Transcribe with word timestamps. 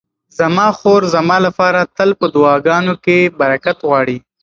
زما 0.39 0.67
خور 0.79 1.01
زما 1.13 1.37
لپاره 1.47 1.81
تل 1.97 2.09
په 2.19 2.25
دعاګانو 2.33 2.93
کې 3.03 3.17
برکت 3.39 3.77
غواړي. 3.87 4.17